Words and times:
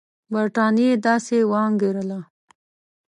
برټانیې 0.31 0.91
داسې 1.05 1.37
وانګېرله. 1.51 2.19